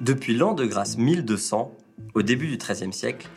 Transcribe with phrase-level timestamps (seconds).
[0.00, 1.72] Depuis l'an de grâce 1200,
[2.14, 3.28] au début du XIIIe siècle,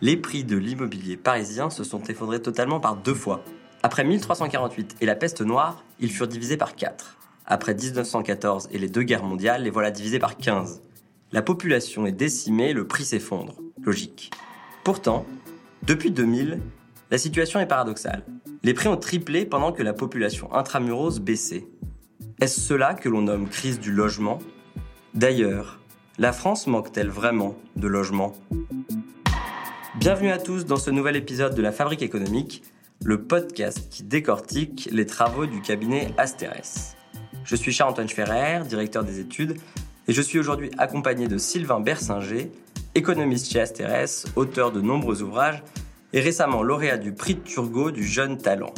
[0.00, 3.44] les prix de l'immobilier parisien se sont effondrés totalement par deux fois.
[3.82, 7.16] Après 1348 et la peste noire, ils furent divisés par quatre.
[7.46, 10.82] Après 1914 et les deux guerres mondiales, les voilà divisés par 15.
[11.30, 13.54] La population est décimée, le prix s'effondre.
[13.80, 14.32] Logique.
[14.82, 15.26] Pourtant,
[15.84, 16.60] depuis 2000,
[17.10, 18.24] la situation est paradoxale.
[18.66, 21.68] Les prix ont triplé pendant que la population intramuros baissait.
[22.40, 24.40] Est-ce cela que l'on nomme crise du logement?
[25.14, 25.78] D'ailleurs,
[26.18, 28.32] la France manque-t-elle vraiment de logement
[30.00, 32.64] Bienvenue à tous dans ce nouvel épisode de La Fabrique économique,
[33.04, 36.96] le podcast qui décortique les travaux du cabinet Asterès.
[37.44, 39.58] Je suis Charles-Antoine Ferrer, directeur des études,
[40.08, 42.50] et je suis aujourd'hui accompagné de Sylvain Bersinger,
[42.96, 45.62] économiste chez Asterès, auteur de nombreux ouvrages
[46.12, 48.72] et récemment lauréat du prix de Turgot du jeune talent.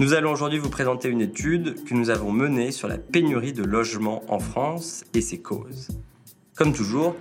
[0.00, 3.62] Nous allons aujourd'hui vous présenter une étude que nous avons menée sur la pénurie de
[3.62, 5.88] logements en France et ses causes.
[6.56, 7.14] Comme toujours,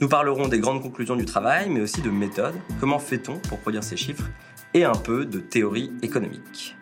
[0.00, 3.84] nous parlerons des grandes conclusions du travail, mais aussi de méthodes, comment fait-on pour produire
[3.84, 4.28] ces chiffres,
[4.74, 6.76] et un peu de théorie économique.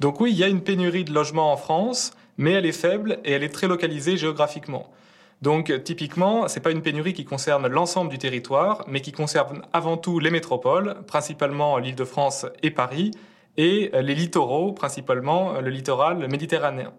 [0.00, 3.18] Donc oui, il y a une pénurie de logements en France, mais elle est faible
[3.24, 4.90] et elle est très localisée géographiquement.
[5.44, 9.60] Donc typiquement, ce n'est pas une pénurie qui concerne l'ensemble du territoire, mais qui concerne
[9.74, 13.10] avant tout les métropoles, principalement l'Île-de-France et Paris,
[13.58, 16.94] et les littoraux, principalement le littoral méditerranéen.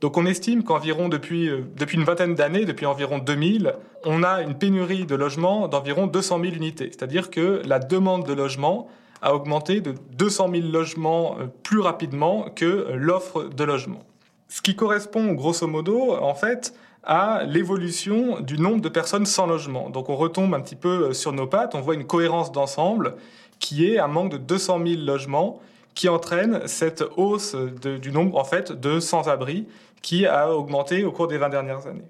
[0.00, 3.74] Donc on estime qu'environ depuis, euh, depuis une vingtaine d'années, depuis environ 2000,
[4.04, 6.90] on a une pénurie de logements d'environ 200 000 unités.
[6.92, 8.86] C'est-à-dire que la demande de logement
[9.22, 14.04] a augmenté de 200 000 logements euh, plus rapidement que l'offre de logement.
[14.46, 19.90] Ce qui correspond grosso modo, en fait, à l'évolution du nombre de personnes sans logement.
[19.90, 23.14] Donc on retombe un petit peu euh, sur nos pattes, on voit une cohérence d'ensemble
[23.58, 25.60] qui est un manque de 200 000 logements
[25.94, 29.66] qui entraîne cette hausse du nombre en fait de sans-abri
[30.00, 32.08] qui a augmenté au cours des 20 dernières années.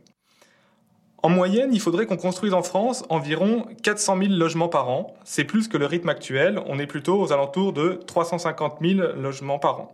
[1.20, 5.17] En moyenne, il faudrait qu'on construise en France environ 400 000 logements par an.
[5.24, 6.61] C'est plus que le rythme actuel.
[6.67, 9.92] On est plutôt aux alentours de 350 000 logements par an.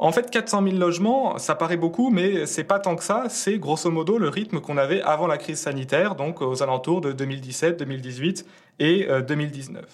[0.00, 3.24] En fait, 400 000 logements, ça paraît beaucoup, mais c'est pas tant que ça.
[3.28, 7.10] C'est grosso modo le rythme qu'on avait avant la crise sanitaire, donc aux alentours de
[7.10, 8.46] 2017, 2018
[8.78, 9.82] et 2019.
[9.82, 9.86] Euh,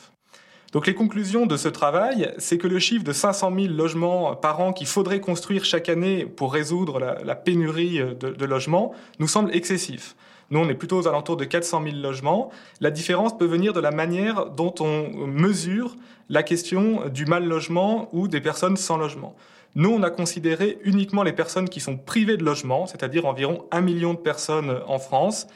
[0.72, 4.60] donc les conclusions de ce travail, c'est que le chiffre de 500 000 logements par
[4.60, 9.56] an qu'il faudrait construire chaque année pour résoudre la, pénurie de, de, logements nous semble
[9.56, 10.16] excessif.
[10.50, 12.50] Nous, on est plutôt aux alentours de 400 000 logements.
[12.80, 15.96] La différence peut venir de la manière dont on mesure
[16.28, 19.34] la question du mal logement ou des personnes sans logement.
[19.76, 23.80] Nous, on a considéré uniquement les personnes qui sont privées de logement, c'est-à-dire environ un
[23.80, 25.48] million de personnes en France.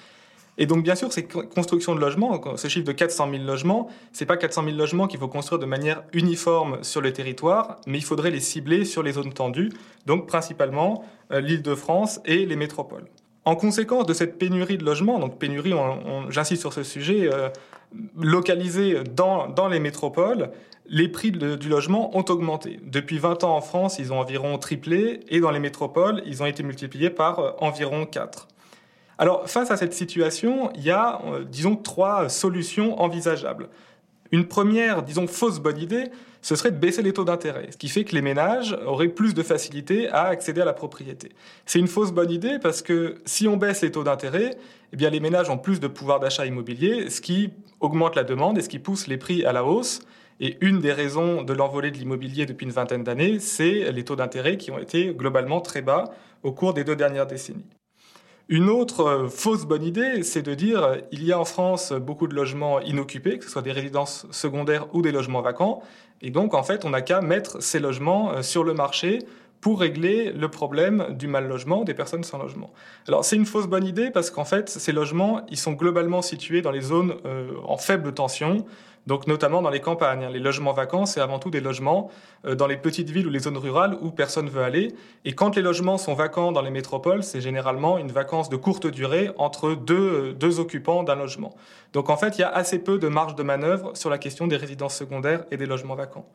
[0.60, 4.26] Et donc, bien sûr, ces constructions de logements, ce chiffre de 400 000 logements, c'est
[4.26, 8.04] pas 400 000 logements qu'il faut construire de manière uniforme sur le territoire, mais il
[8.04, 9.70] faudrait les cibler sur les zones tendues,
[10.06, 13.06] donc principalement euh, l'Île-de-France et les métropoles.
[13.48, 15.72] En conséquence de cette pénurie de logements, donc pénurie,
[16.28, 17.48] j'insiste sur ce sujet, euh,
[18.14, 20.50] localisée dans, les métropoles,
[20.84, 22.78] les prix du logement ont augmenté.
[22.82, 26.46] Depuis 20 ans en France, ils ont environ triplé et dans les métropoles, ils ont
[26.46, 28.48] été multipliés par euh, environ 4.
[29.16, 33.70] Alors face à cette situation, il y a, euh, disons, trois solutions envisageables.
[34.30, 36.10] Une première, disons, fausse bonne idée,
[36.42, 39.34] ce serait de baisser les taux d'intérêt, ce qui fait que les ménages auraient plus
[39.34, 41.30] de facilité à accéder à la propriété.
[41.66, 44.56] C'est une fausse bonne idée parce que si on baisse les taux d'intérêt,
[44.92, 47.50] eh bien les ménages ont plus de pouvoir d'achat immobilier, ce qui
[47.80, 50.00] augmente la demande et ce qui pousse les prix à la hausse.
[50.40, 54.14] Et une des raisons de l'envolée de l'immobilier depuis une vingtaine d'années, c'est les taux
[54.14, 56.04] d'intérêt qui ont été globalement très bas
[56.44, 57.64] au cours des deux dernières décennies.
[58.50, 62.26] Une autre euh, fausse bonne idée, c'est de dire il y a en France beaucoup
[62.26, 65.82] de logements inoccupés, que ce soit des résidences secondaires ou des logements vacants,
[66.22, 69.18] et donc en fait on n'a qu'à mettre ces logements euh, sur le marché
[69.60, 72.70] pour régler le problème du mal logement des personnes sans logement.
[73.06, 76.62] Alors c'est une fausse bonne idée parce qu'en fait ces logements ils sont globalement situés
[76.62, 78.64] dans les zones euh, en faible tension,
[79.08, 80.22] donc notamment dans les campagnes.
[80.22, 80.30] Hein.
[80.30, 82.10] Les logements vacants, c'est avant tout des logements
[82.44, 84.94] euh, dans les petites villes ou les zones rurales où personne ne veut aller.
[85.24, 88.86] Et quand les logements sont vacants dans les métropoles, c'est généralement une vacance de courte
[88.86, 91.56] durée entre deux, deux occupants d'un logement.
[91.94, 94.46] Donc en fait, il y a assez peu de marge de manœuvre sur la question
[94.46, 96.26] des résidences secondaires et des logements vacants.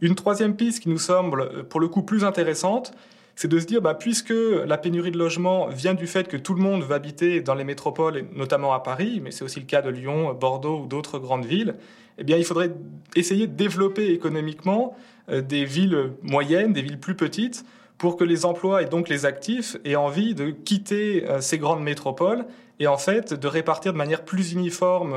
[0.00, 2.94] Une troisième piste qui nous semble euh, pour le coup plus intéressante,
[3.36, 4.34] c'est de se dire, bah, puisque
[4.66, 7.64] la pénurie de logements vient du fait que tout le monde veut habiter dans les
[7.64, 11.18] métropoles, et notamment à Paris, mais c'est aussi le cas de Lyon, Bordeaux ou d'autres
[11.18, 11.74] grandes villes,
[12.18, 12.72] eh bien, il faudrait
[13.16, 14.96] essayer de développer économiquement
[15.30, 17.64] euh, des villes moyennes, des villes plus petites,
[17.98, 21.82] pour que les emplois et donc les actifs aient envie de quitter euh, ces grandes
[21.82, 22.44] métropoles
[22.80, 25.14] et en fait de répartir de manière plus uniforme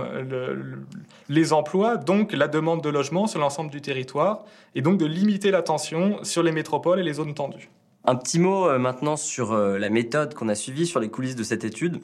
[1.28, 5.50] les emplois, donc la demande de logement sur l'ensemble du territoire, et donc de limiter
[5.50, 7.72] la tension sur les métropoles et les zones tendues.
[8.08, 11.36] Un petit mot euh, maintenant sur euh, la méthode qu'on a suivie, sur les coulisses
[11.36, 12.02] de cette étude.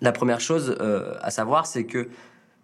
[0.00, 0.76] La première chose
[1.20, 2.08] à savoir, c'est que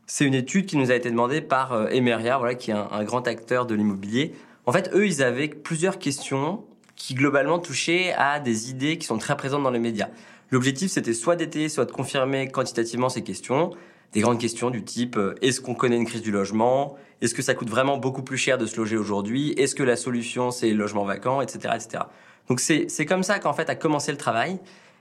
[0.07, 3.29] c'est une étude qui nous a été demandée par Emeria, voilà, qui est un grand
[3.29, 4.35] acteur de l'immobilier.
[4.67, 6.65] En fait, eux, ils avaient plusieurs questions
[6.97, 10.09] qui globalement touchaient à des idées qui sont très présentes dans les médias.
[10.51, 13.71] L'objectif, c'était soit d'étayer, soit de confirmer quantitativement ces questions.
[14.13, 16.97] Des grandes questions du type euh, est-ce qu'on connaît une crise du logement?
[17.21, 19.53] Est-ce que ça coûte vraiment beaucoup plus cher de se loger aujourd'hui?
[19.53, 22.05] Est-ce que la solution, c'est le logement vacant, etc., etc.
[22.49, 24.59] Donc c'est comme ça qu'en fait a commencé le travail.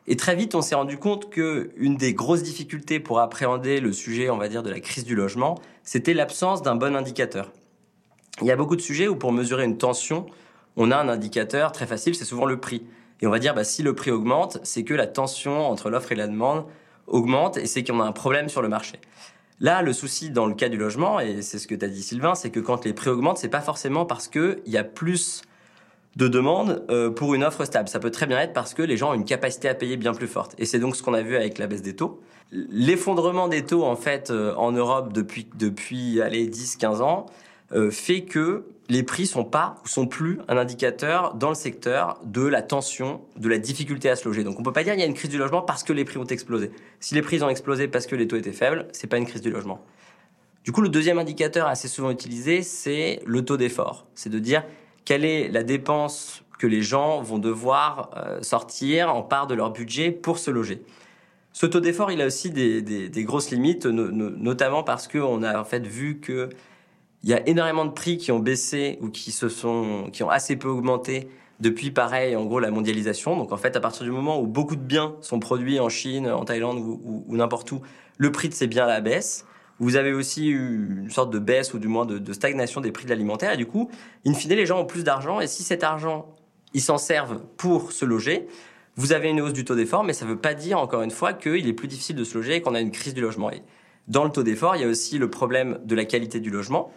[0.09, 3.91] Et très vite, on s'est rendu compte que une des grosses difficultés pour appréhender le
[3.91, 7.51] sujet, on va dire, de la crise du logement, c'était l'absence d'un bon indicateur.
[8.41, 10.25] Il y a beaucoup de sujets où pour mesurer une tension,
[10.77, 12.85] on a un indicateur très facile, c'est souvent le prix.
[13.19, 16.11] Et on va dire, bah, si le prix augmente, c'est que la tension entre l'offre
[16.11, 16.65] et la demande
[17.07, 18.99] augmente et c'est qu'on a un problème sur le marché.
[19.59, 22.03] Là, le souci dans le cas du logement, et c'est ce que tu as dit
[22.03, 25.41] Sylvain, c'est que quand les prix augmentent, c'est pas forcément parce qu'il y a plus
[26.17, 27.87] de demandes euh, pour une offre stable.
[27.87, 30.13] Ça peut très bien être parce que les gens ont une capacité à payer bien
[30.13, 30.55] plus forte.
[30.57, 32.21] Et c'est donc ce qu'on a vu avec la baisse des taux.
[32.51, 37.27] L'effondrement des taux, en fait, euh, en Europe depuis, depuis allez, 10-15 ans,
[37.71, 42.19] euh, fait que les prix sont pas ou sont plus un indicateur dans le secteur
[42.23, 44.43] de la tension, de la difficulté à se loger.
[44.43, 46.05] Donc on peut pas dire qu'il y a une crise du logement parce que les
[46.05, 46.71] prix ont explosé.
[46.99, 49.41] Si les prix ont explosé parce que les taux étaient faibles, c'est pas une crise
[49.41, 49.85] du logement.
[50.63, 54.07] Du coup, le deuxième indicateur assez souvent utilisé, c'est le taux d'effort.
[54.15, 54.63] C'est de dire
[55.07, 59.71] quelle est la dépense que les gens vont devoir euh, sortir en part de leur
[59.71, 60.81] budget pour se loger?
[61.53, 65.87] Ce taux d'effort, il a aussi des, grosses limites, notamment parce qu'on a en fait
[65.87, 66.49] vu que
[67.23, 70.29] il y a énormément de prix qui ont baissé ou qui se sont, qui ont
[70.29, 71.29] assez peu augmenté
[71.61, 73.37] depuis, pareil, en gros, la mondialisation.
[73.37, 76.29] Donc, en fait, à partir du moment où beaucoup de biens sont produits en Chine,
[76.29, 77.81] en Thaïlande ou, n'importe où,
[78.17, 79.46] le prix de ces biens la baisse.
[79.79, 83.05] Vous avez aussi eu une sorte de baisse ou du moins de, stagnation des prix
[83.05, 83.53] de l'alimentaire.
[83.53, 83.89] Et du coup,
[84.25, 85.39] in fine, les gens ont plus d'argent.
[85.39, 86.33] Et si cet argent,
[86.73, 88.47] ils s'en servent pour se loger,
[88.95, 91.11] vous avez une hausse du taux d'effort, mais ça ne veut pas dire, encore une
[91.11, 93.51] fois, qu'il est plus difficile de se loger et qu'on a une crise du logement.
[93.51, 93.61] Et
[94.07, 96.91] dans le taux d'effort, il y a aussi le problème de la qualité du logement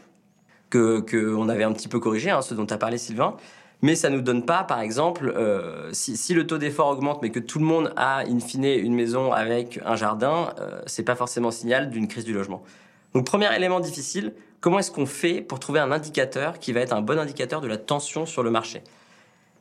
[0.70, 3.36] que qu'on avait un petit peu corrigé, hein, ce dont as parlé Sylvain.
[3.82, 7.40] Mais ça nous donne pas, par exemple, euh, si, le taux d'effort augmente, mais que
[7.40, 11.50] tout le monde a in fine une maison avec un jardin, euh, c'est pas forcément
[11.50, 12.62] signal d'une crise du logement.
[13.14, 16.92] Donc premier élément difficile, comment est-ce qu'on fait pour trouver un indicateur qui va être
[16.92, 18.82] un bon indicateur de la tension sur le marché?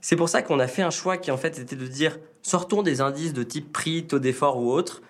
[0.02, 2.84] C'est pour ça qu'on a fait un choix qui en fait était de dire sortons
[2.84, 5.02] des indices de type prix, taux d'effort ou autre,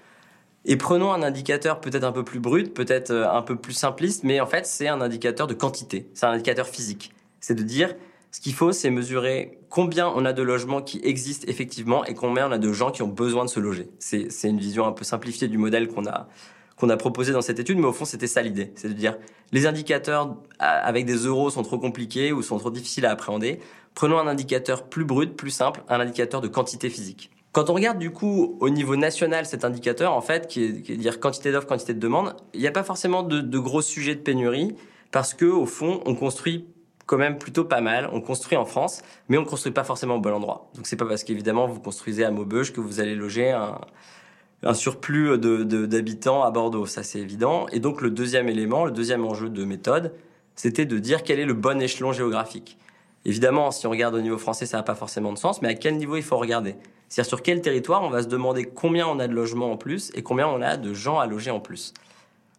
[0.66, 4.24] et prenons un indicateur peut-être un peu plus brut, peut-être euh, un peu plus simpliste,
[4.24, 6.10] mais en fait, c'est un indicateur de quantité.
[6.14, 7.14] C'est un indicateur physique.
[7.40, 7.96] C'est de dire,
[8.32, 12.48] ce qu'il faut, c'est mesurer combien on a de logements qui existent effectivement et combien
[12.48, 13.90] on a de gens qui ont besoin de se loger.
[14.00, 16.28] C'est une vision un peu simplifiée du modèle qu'on a,
[16.76, 18.72] qu'on a proposé dans cette étude, mais au fond, c'était ça l'idée.
[18.76, 19.18] C'est de dire,
[19.52, 23.60] les indicateurs avec des euros sont trop compliqués ou sont trop difficiles à appréhender.
[23.96, 27.32] Prenons un indicateur plus brut, plus simple, un indicateur de quantité physique.
[27.52, 31.20] Quand on regarde du coup au niveau national cet indicateur, en fait, qui est, dire
[31.20, 34.76] quantité d'offres, quantité de demande, il n'y a pas forcément de, gros sujets de pénurie
[35.12, 36.68] parce que au fond, on construit
[37.10, 38.08] quand même plutôt pas mal.
[38.14, 40.70] On construit en France, mais on ne construit pas forcément au bon endroit.
[40.76, 45.40] Donc c'est pas parce qu'évidemment vous construisez à Maubeuge que vous allez loger un, surplus
[45.40, 46.86] d'habitants à Bordeaux.
[46.86, 47.66] Ça c'est évident.
[47.72, 50.14] Et donc le deuxième élément, le deuxième enjeu de méthode,
[50.54, 52.78] c'était de dire quel est le bon échelon géographique.
[53.26, 55.74] Évidemment, si on regarde au niveau français, ça n'a pas forcément de sens, mais à
[55.74, 56.76] quel niveau il faut regarder?
[57.08, 60.12] C'est-à-dire sur quel territoire on va se demander combien on a de logements en plus
[60.14, 61.96] et combien on a de gens à loger en plus?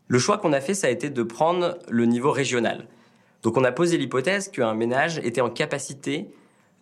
[0.08, 2.88] Le choix qu'on a fait, ça a été de prendre le niveau régional.
[3.42, 6.30] Donc on a posé l'hypothèse qu'un ménage était en capacité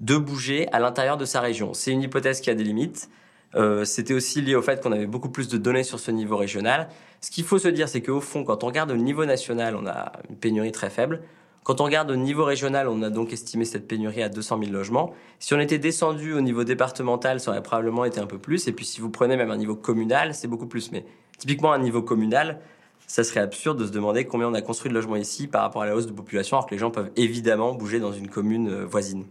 [0.00, 1.74] de bouger à l'intérieur de sa région.
[1.74, 3.08] C'est une hypothèse qui a des limites.
[3.54, 6.36] Euh, c'était aussi lié au fait qu'on avait beaucoup plus de données sur ce niveau
[6.36, 6.88] régional.
[7.20, 9.86] Ce qu'il faut se dire, c'est qu'au fond, quand on regarde au niveau national, on
[9.86, 11.22] a une pénurie très faible.
[11.64, 14.72] Quand on regarde au niveau régional, on a donc estimé cette pénurie à 200 000
[14.72, 15.12] logements.
[15.38, 18.68] Si on était descendu au niveau départemental, ça aurait probablement été un peu plus.
[18.68, 20.92] Et puis si vous prenez même un niveau communal, c'est beaucoup plus.
[20.92, 21.04] Mais
[21.36, 22.60] typiquement un niveau communal,
[23.08, 25.82] ça serait absurde de se demander combien on a construit de logements ici par rapport
[25.82, 28.68] à la hausse de population, alors que les gens peuvent évidemment bouger dans une commune
[28.68, 29.24] euh, voisine.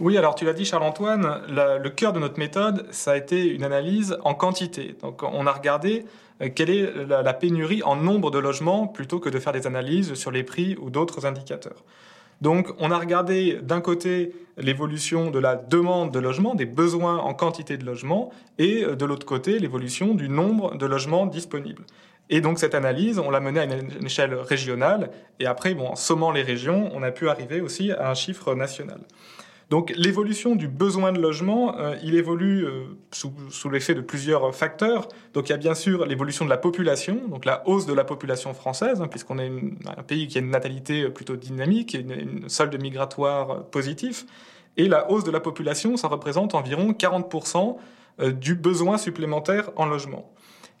[0.00, 3.62] Oui, alors tu l'as dit Charles-Antoine, le cœur de notre méthode, ça a été une
[3.62, 4.96] analyse en quantité.
[5.00, 6.04] Donc on a regardé
[6.40, 10.14] euh, quelle est la, pénurie en nombre de logements plutôt que de faire des analyses
[10.14, 11.84] sur les prix ou d'autres indicateurs.
[12.42, 17.34] Donc on a regardé d'un côté l'évolution de la demande de logements, des besoins en
[17.34, 21.84] quantité de logements, et euh, de l'autre côté l'évolution du nombre de logements disponibles.
[22.30, 26.32] Et donc cette analyse, on l'a menée à une échelle régionale, et après, en sommant
[26.32, 29.00] les régions, on a pu arriver aussi à un chiffre national.
[29.72, 35.08] Donc l'évolution du besoin de logement, euh, il évolue euh, sous, l'effet de plusieurs facteurs.
[35.32, 38.04] Donc il y a bien sûr l'évolution de la population, donc la hausse de la
[38.04, 39.50] population française, hein, puisqu'on est
[39.96, 44.26] un pays qui a une natalité plutôt dynamique une, une solde migratoire positif.
[44.76, 47.76] Et la hausse de la population, ça représente environ 40%
[48.34, 50.34] du besoin supplémentaire en logement.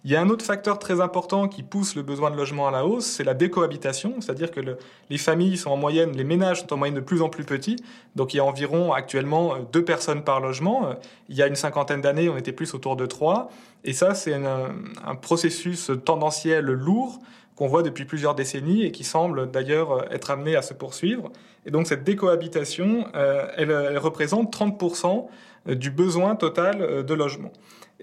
[0.04, 2.72] Il y a un autre facteur très important qui pousse le besoin de logement à
[2.72, 4.76] la hausse, c'est la décohabitation, c'est-à-dire que le,
[5.10, 7.76] les familles sont en moyenne, les ménages sont en moyenne de plus en plus petits,
[8.16, 10.88] donc il y a environ actuellement euh, deux personnes par logement.
[10.88, 10.94] Euh,
[11.28, 13.48] il y a une cinquantaine d'années, on était plus autour de trois,
[13.84, 14.74] et ça c'est un,
[15.20, 17.20] processus tendanciel lourd
[17.54, 21.30] qu'on voit depuis plusieurs décennies et qui semble d'ailleurs euh, être amené à se poursuivre.
[21.64, 25.28] Et donc cette décohabitation, elle représente 30%
[25.66, 27.52] du besoin total de logement.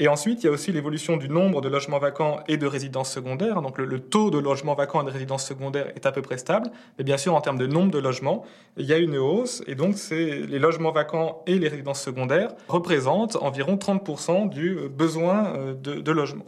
[0.01, 3.11] Et ensuite, il y a aussi l'évolution du nombre de logements vacants et de résidences
[3.11, 3.61] secondaires.
[3.61, 6.71] Donc le, taux de logements vacants et de résidences secondaires est à peu près stable.
[6.97, 8.45] Mais bien sûr, en termes de nombre de logements,
[8.77, 9.61] il y a une hausse.
[9.67, 15.73] Et donc les logements vacants et les résidences secondaires représentent environ 30% du besoin euh,
[15.73, 16.45] de, de logement.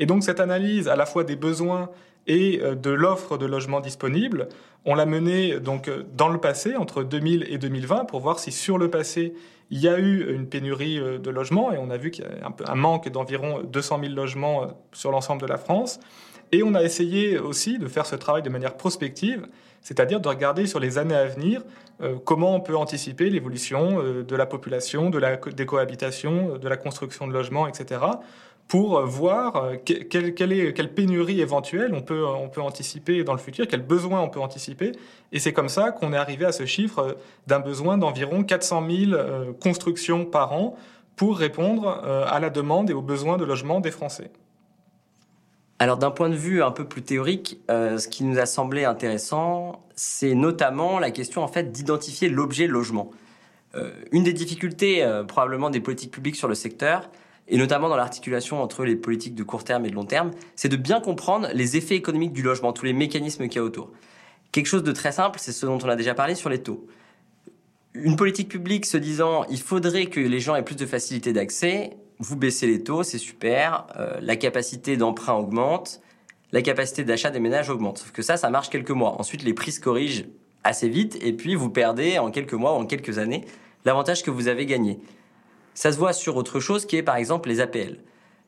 [0.00, 1.90] Et donc cette analyse à la fois des besoins
[2.26, 4.48] et euh, de l'offre de logements disponibles,
[4.84, 8.78] on l'a menée donc dans le passé, entre 2000 et 2020, pour voir si sur
[8.78, 9.34] le passé,
[9.70, 12.26] il y a eu une pénurie euh, de logements et on a vu qu'il y
[12.26, 16.00] a un, manque d'environ 200 000 logements euh, sur l'ensemble de la France.
[16.52, 19.48] Et on a essayé aussi de faire ce travail de manière prospective,
[19.80, 21.62] c'est-à-dire de regarder sur les années à venir
[22.00, 26.68] euh, comment on peut anticiper l'évolution euh, de la population, de la, des cohabitations, de
[26.68, 28.00] la construction de logements, etc
[28.68, 34.28] pour voir quelle, quelle, pénurie éventuelle on peut, anticiper dans le futur, quels besoins on
[34.28, 34.92] peut anticiper.
[35.32, 37.16] Et c'est comme ça qu'on est arrivé à ce chiffre
[37.46, 40.76] d'un besoin d'environ 400 000 euh, constructions par an
[41.14, 44.30] pour répondre euh, à la demande et aux besoins de logement des Français.
[45.78, 48.84] Alors d'un point de vue un peu plus théorique, euh, ce qui nous a semblé
[48.84, 53.10] intéressant, c'est notamment la question en fait d'identifier l'objet logement.
[53.74, 57.10] Euh, une des difficultés euh, probablement des politiques publiques sur le secteur,
[57.48, 60.68] et notamment dans l'articulation entre les politiques de court terme et de long terme, c'est
[60.68, 63.90] de bien comprendre les effets économiques du logement, tous les mécanismes qu'il y a autour.
[64.52, 66.86] Quelque chose de très simple, c'est ce dont on a déjà parlé sur les taux.
[67.92, 71.96] Une politique publique se disant il faudrait que les gens aient plus de facilité d'accès,
[72.18, 76.00] vous baissez les taux, c'est super, euh, la capacité d'emprunt augmente,
[76.52, 77.98] la capacité d'achat des ménages augmente.
[77.98, 79.20] Sauf que ça, ça marche quelques mois.
[79.20, 80.24] Ensuite, les prix se corrigent
[80.62, 83.44] assez vite et puis vous perdez en quelques mois ou en quelques années
[83.84, 84.98] l'avantage que vous avez gagné.
[85.74, 87.98] Ça se voit sur autre chose qui est par exemple les APL.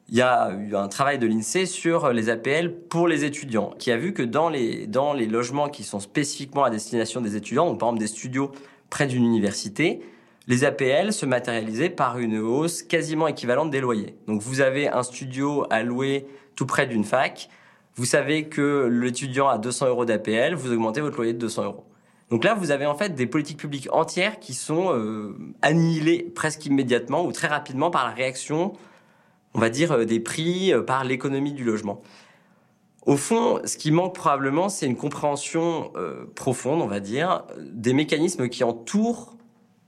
[0.09, 3.90] Il y a eu un travail de l'INSEE sur les APL pour les étudiants, qui
[3.90, 7.66] a vu que dans les, dans les logements qui sont spécifiquement à destination des étudiants,
[7.66, 8.52] donc par exemple des studios
[8.88, 10.00] près d'une université,
[10.47, 14.14] les APL se matérialisaient par une hausse quasiment équivalente des loyers.
[14.28, 17.50] Donc vous avez un studio à louer tout près d'une fac,
[17.97, 21.85] vous savez que l'étudiant a 200 euros d'APL, vous augmentez votre loyer de 200 euros.
[22.30, 26.66] Donc là, vous avez en fait des politiques publiques entières qui sont euh, annihilées presque
[26.66, 28.73] immédiatement ou très rapidement par la réaction,
[29.54, 32.02] on va dire, euh, des prix, euh, par l'économie du logement.
[33.06, 35.92] Au fond, ce qui manque probablement, c'est une compréhension
[36.35, 39.37] profonde, on va dire, des mécanismes qui entourent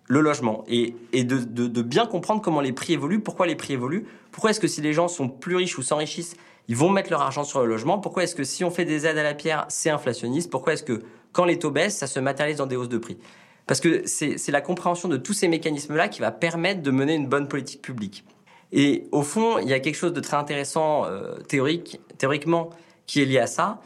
[0.06, 4.50] le logement et, de, bien comprendre comment les prix évoluent, pourquoi les prix évoluent, pourquoi
[4.50, 6.36] est-ce que si les gens sont plus riches ou s'enrichissent,
[6.68, 9.04] ils vont mettre leur argent sur le logement, pourquoi est-ce que si on fait des
[9.04, 12.20] aides à la pierre, c'est inflationniste, pourquoi est-ce que quand les taux baissent, ça se
[12.20, 13.18] matérialise dans des hausses de prix.
[13.66, 17.26] Parce que c'est la compréhension de tous ces mécanismes-là qui va permettre de mener une
[17.26, 18.24] bonne politique publique.
[18.72, 22.70] Et au fond, il y a quelque chose de très intéressant euh, théorique, théoriquement
[23.06, 23.80] qui est lié à ça,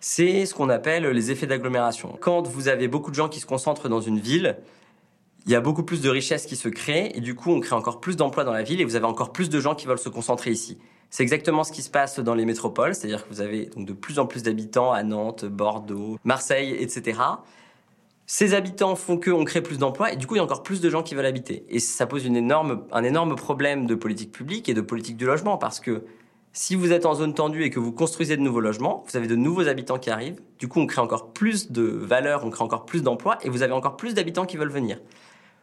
[0.00, 2.16] c'est ce qu'on appelle les effets d'agglomération.
[2.20, 4.56] Quand vous avez beaucoup de gens qui se concentrent dans une ville,
[5.48, 7.74] il y a beaucoup plus de richesses qui se créent et du coup on crée
[7.74, 9.98] encore plus d'emplois dans la ville et vous avez encore plus de gens qui veulent
[9.98, 10.76] se concentrer ici.
[11.08, 13.94] C'est exactement ce qui se passe dans les métropoles, c'est-à-dire que vous avez donc de
[13.94, 17.18] plus en plus d'habitants à Nantes, Bordeaux, Marseille, etc.
[18.26, 20.82] Ces habitants font qu'on crée plus d'emplois et du coup il y a encore plus
[20.82, 21.64] de gens qui veulent habiter.
[21.70, 25.80] Et ça pose un énorme problème de politique publique et de politique du logement parce
[25.80, 26.04] que
[26.52, 29.28] si vous êtes en zone tendue et que vous construisez de nouveaux logements, vous avez
[29.28, 30.40] de nouveaux habitants qui arrivent.
[30.58, 33.62] Du coup, on crée encore plus de valeur, on crée encore plus d'emplois et vous
[33.62, 34.98] avez encore plus d'habitants qui veulent venir.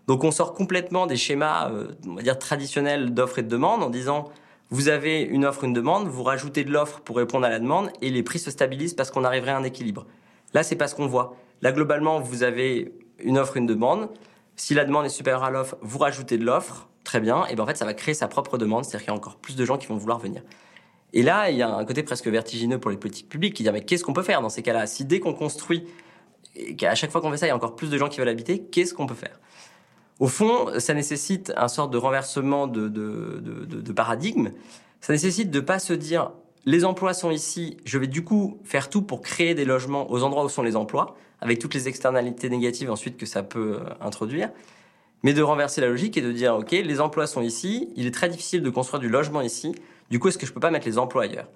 [0.08, 3.84] Donc, on sort complètement des schémas, euh, on va dire traditionnels d'offre et de demande
[3.84, 4.32] en disant
[4.72, 7.92] vous avez une offre, une demande, vous rajoutez de l'offre pour répondre à la demande
[8.02, 10.08] et les prix se stabilisent parce qu'on arriverait à un équilibre.
[10.54, 11.36] Là, c'est pas ce qu'on voit.
[11.62, 14.10] Là, globalement, vous avez une offre, une demande.
[14.56, 17.46] Si la demande est supérieure à l'offre, vous rajoutez de l'offre, très bien.
[17.48, 19.36] Et bien en fait, ça va créer sa propre demande, c'est-à-dire qu'il y a encore
[19.36, 20.42] plus de gens qui vont vouloir venir.
[21.14, 23.72] Et là, il y a un côté presque vertigineux pour les politiques publiques qui disent
[23.72, 24.88] mais qu'est-ce qu'on peut faire dans ces cas-là?
[24.88, 25.86] Si dès qu'on construit
[26.56, 28.20] et qu'à chaque fois qu'on fait ça, il y a encore plus de gens qui
[28.20, 29.40] veulent habiter, qu'est-ce qu'on peut faire?
[30.20, 34.52] Au fond, ça nécessite un sorte de renversement de, de, de, paradigme.
[35.02, 36.32] Ça nécessite de pas se dire
[36.66, 40.24] les emplois sont ici, je vais du coup faire tout pour créer des logements aux
[40.24, 44.50] endroits où sont les emplois, avec toutes les externalités négatives ensuite que ça peut introduire.
[45.22, 48.14] mais de renverser la logique et de dire, OK, les emplois sont ici, il est
[48.14, 49.76] très difficile de construire du logement ici,
[50.10, 51.48] du coup, est-ce que je peux pas mettre les emplois ailleurs?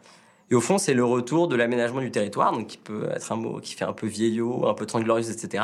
[0.51, 3.35] Et au fond, c'est le retour de l'aménagement du territoire, donc qui peut être un
[3.35, 5.63] mot qui fait un peu vieillot, un peu tranglorieux, etc.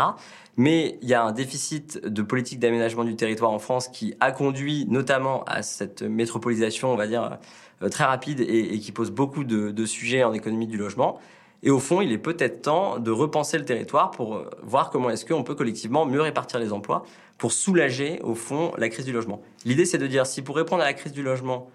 [0.57, 4.31] Mais il y a un déficit de politique d'aménagement du territoire en France qui a
[4.31, 7.39] conduit notamment à cette métropolisation, on va dire,
[7.81, 11.19] euh, très rapide et, qui pose beaucoup de, de, sujets en économie du logement.
[11.63, 15.09] Et au fond, il est peut-être temps de repenser le territoire pour euh, voir comment
[15.09, 17.03] est-ce qu'on peut collectivement mieux répartir les emplois
[17.39, 19.41] pour soulager, au fond, la crise du logement.
[19.65, 21.69] L'idée, c'est de dire, si pour répondre à la crise du logement,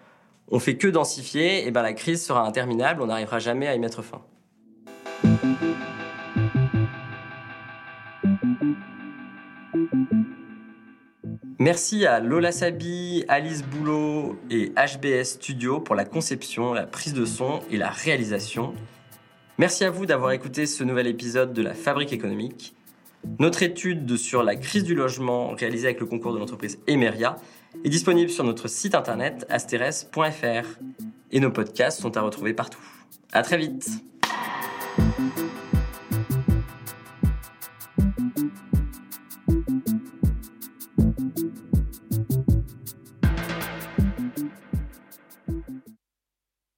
[0.51, 3.79] on fait que densifier, et ben la crise sera interminable, on n'arrivera jamais à y
[3.79, 4.23] mettre fin.
[11.59, 17.27] Merci à Lola Sabi, Alice Boulot et HBS Studio pour la conception, la prise de
[17.27, 18.75] son et la réalisation.
[19.59, 22.75] Merci à vous d'avoir écouté ce nouvel épisode de la Fabrique économique.
[23.39, 27.37] Notre étude sur la crise du logement réalisée avec le concours de l'entreprise Emeria
[27.85, 30.67] est disponible sur notre site internet asteres.fr
[31.31, 32.83] et nos podcasts sont à retrouver partout.
[33.33, 33.89] À très vite.